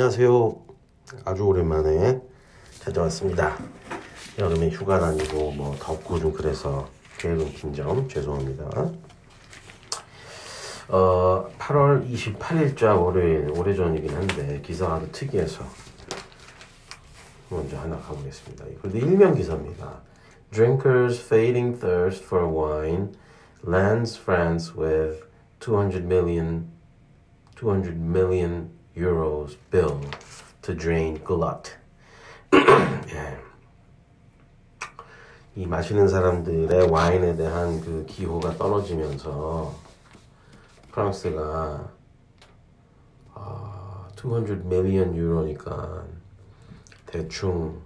[0.00, 0.56] 안녕하세요.
[1.26, 2.22] 아주 오랜만에
[2.78, 3.54] 찾아왔습니다.
[4.38, 6.88] 여름에 휴가 다니고 뭐 덥고 좀 그래서
[7.18, 8.64] 계획은 빈점 죄송합니다.
[10.88, 15.66] 어, 8월 28일자 월요일 오래전이긴 한데 기사가 아주 특이해서
[17.50, 18.64] 먼저 하나 가보겠습니다.
[18.68, 20.00] 이것도 일면 기사입니다.
[20.50, 23.12] Drinkers fading thirst for wine
[23.68, 25.26] lands France with
[25.60, 26.70] 200 million
[27.62, 30.00] 200 million euros bill
[30.62, 31.76] to drain glut.
[32.52, 33.38] 예.
[35.56, 39.74] 이 마시는 사람들의 와인에 대한 그 기호가 떨어지면서
[40.92, 41.90] 프랑스가
[43.34, 46.04] 아, 200 million 유로니까
[47.06, 47.80] 대충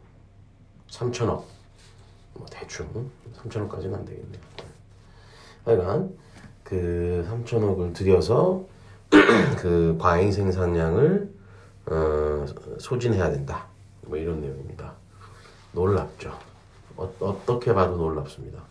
[0.89, 1.45] 3천억
[2.35, 4.43] 뭐 대충 3천억까지는 안 되겠네요.
[5.65, 6.17] 하여간
[6.63, 8.65] 그 3천억을 들여서
[9.59, 11.33] 그 과잉 생산량을
[11.87, 12.47] 어,
[12.79, 13.67] 소진해야 된다.
[14.03, 14.93] 뭐 이런 내용입니다.
[15.73, 16.33] 놀랍죠.
[16.97, 18.63] 어, 어떻게 봐도 놀랍습니다.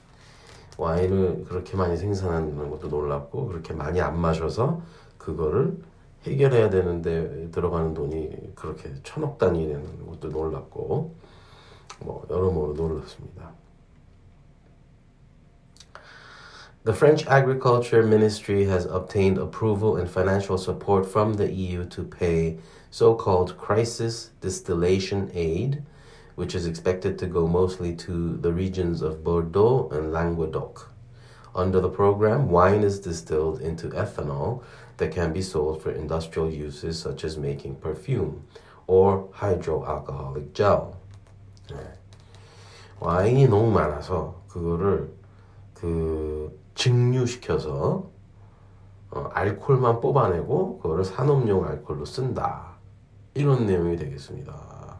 [0.77, 4.81] 와인을 그렇게 많이 생산하는 것도 놀랍고 그렇게 많이 안 마셔서
[5.17, 5.77] 그거를
[6.23, 11.15] 해결해야 되는데 들어가는 돈이 그렇게 천억 단위 되는 것도 놀랍고
[11.99, 13.51] 뭐 여러모로 놀랍습니다.
[16.84, 22.58] The French Agriculture Ministry has obtained approval and financial support from the EU to pay
[22.90, 25.82] so called crisis distillation aid,
[26.34, 30.88] which is expected to go mostly to the regions of Bordeaux and Languedoc.
[31.54, 34.62] Under the program, wine is distilled into ethanol
[34.98, 38.44] that can be sold for industrial uses such as making perfume
[38.86, 40.96] or hydroalcoholic gel.
[41.68, 41.76] 네.
[43.00, 45.12] 와인이 너무 많아서 그거를
[45.74, 46.31] 그
[46.83, 48.09] 증류시켜서
[49.11, 52.73] 어, 알콜만 뽑아내고 그거를 산업용 알콜로 쓴다.
[53.35, 54.97] 이런 내용이 되겠습니다.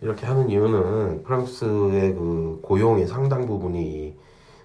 [0.00, 4.16] 이렇게 하는 이유는 프랑스의 그 고용의 상당 부분이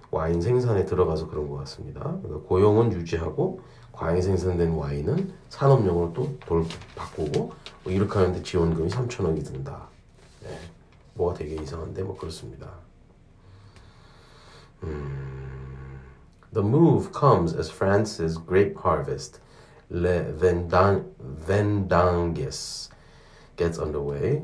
[0.09, 1.99] 와인 생산에 들어가서 그런 것 같습니다.
[2.21, 3.61] 그러니까 고용은 유지하고
[3.91, 7.51] 과잉 생산된 와인은 산업용으로 또 돌 바꾸고
[7.83, 9.87] 뭐 이렇게 하는데 지원금이 3천억이 든다.
[10.43, 10.57] 네.
[11.15, 12.69] 뭐가 되게 이상한데 뭐 그렇습니다.
[16.52, 19.40] The move comes as France's grape harvest,
[19.90, 21.04] Le Vendan-
[21.46, 22.88] Vendanges,
[23.56, 24.42] gets underway,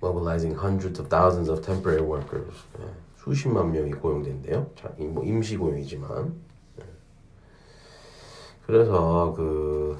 [0.00, 2.54] mobilizing hundreds of thousands of temporary workers.
[2.80, 2.84] 예,
[3.16, 4.70] 수십만 명이 고용된대요.
[4.76, 6.34] 자, 이- 뭐 임시 고용이지만.
[6.80, 6.84] 예.
[8.66, 9.98] 그래서 그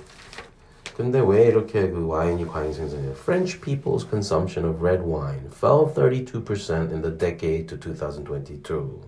[0.96, 3.12] 근데 왜 이렇게 그 와인이 과잉 생산해요?
[3.12, 9.00] French people's consumption of red wine fell 32% in the decade to 2022.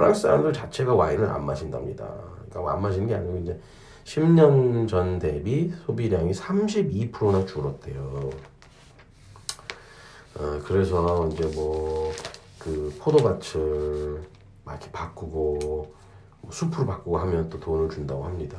[0.00, 2.08] 프랑스 사람들 자체가 와인을 안 마신답니다.
[2.48, 3.60] 그러니까 안 마시는 게 아니고 이제
[4.04, 8.30] 10년 전 대비 소비량이 32%나 줄었대요.
[10.36, 12.10] 어, 그래서 이제 뭐
[12.60, 14.22] 그 포도밭을
[14.64, 15.94] 막 이렇게 바꾸고
[16.42, 18.58] 뭐 숲으로 바꾸고 하면 또 돈을 준다고 합니다.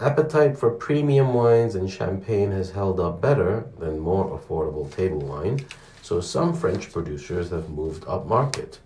[0.00, 5.64] appetite for premium wines and champagne has held up better than more affordable table wine,
[6.02, 8.78] so some French producers have moved upmarket.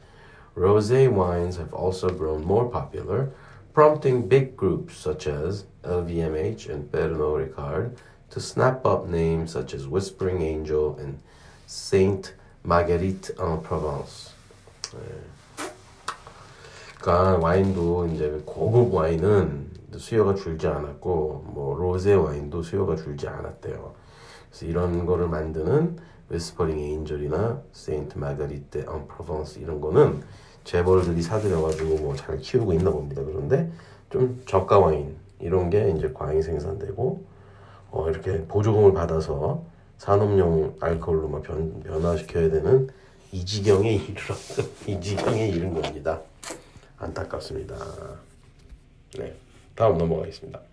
[0.57, 3.31] Rosé wines have also grown more popular,
[3.73, 7.97] prompting big groups such as LVMH and Pernod Ricard
[8.31, 11.19] to snap up names such as Whispering Angel and
[11.67, 12.35] Saint
[12.65, 14.31] Marguerite en Provence.
[14.93, 15.29] 네.
[17.01, 23.94] 그러니까 와인도 이제 고급 와인은 수요가 줄지 않았고 뭐 로제 와인도 수요가 줄지 않았대요.
[24.50, 25.98] 그래서 이런 거를 만드는
[26.30, 30.24] Whispering Angel이나 Saint Marguerite en Provence 이런 거는
[30.64, 33.22] 재벌들이 사들여가지고 뭐 잘 키우고 있나 봅니다.
[33.24, 33.70] 그런데
[34.10, 37.26] 좀 저가 와인 이런 게 이제 과잉 생산되고
[37.92, 39.64] 어 이렇게 보조금을 받아서
[39.98, 42.90] 산업용 알코올로만 변, 변화시켜야 되는
[43.32, 44.36] 이 지경에 이르러
[44.88, 46.22] 이 지경에 이른 겁니다.
[46.98, 47.76] 안타깝습니다.
[49.18, 49.36] 네,
[49.76, 50.73] 다음 넘어가겠습니다.